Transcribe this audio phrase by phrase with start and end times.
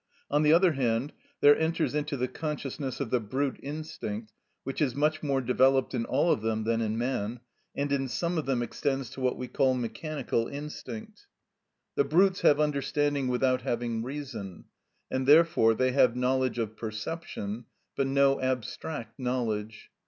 [0.31, 4.95] On the other hand, there enters into the consciousness of the brute instinct, which is
[4.95, 7.39] much more developed in all of them than in man,
[7.75, 11.27] and in some of them extends to what we call mechanical instinct.
[11.93, 14.65] The brutes have understanding without having reason,
[15.11, 17.65] and therefore they have knowledge of perception
[17.95, 19.91] but no abstract knowledge.